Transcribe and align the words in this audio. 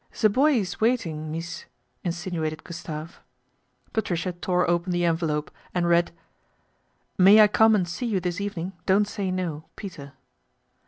"The 0.21 0.31
boy 0.31 0.53
ees 0.53 0.81
waiting, 0.81 1.29
mees," 1.31 1.65
insinuated 2.03 2.63
Gus 2.63 2.81
tave. 2.81 3.21
Patricia 3.93 4.31
tore 4.33 4.67
open 4.67 4.91
the 4.93 5.05
envelope 5.05 5.51
and 5.75 5.87
read:" 5.87 6.11
May 7.19 7.39
I 7.39 7.47
come 7.47 7.75
and 7.75 7.87
see 7.87 8.07
you 8.07 8.19
this 8.19 8.41
evening 8.41 8.73
dont 8.87 9.07
say 9.07 9.29
no 9.29 9.65
peter." 9.75 10.13